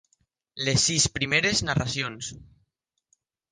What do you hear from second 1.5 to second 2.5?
narracions.